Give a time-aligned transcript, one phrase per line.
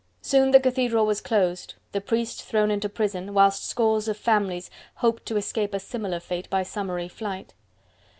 [0.23, 5.27] Soon the cathedral was closed, the priests thrown into prison, whilst scores of families hoped
[5.27, 7.53] to escape a similar fate by summary flight.